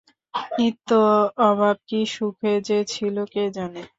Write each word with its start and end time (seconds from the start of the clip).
নিত্য 0.57 0.89
অভাব, 1.41 1.75
কী 1.87 2.01
সুখে 2.13 2.53
যে 2.67 2.79
ছিল 2.85 3.15
কে 3.33 3.43
জানে। 3.55 3.81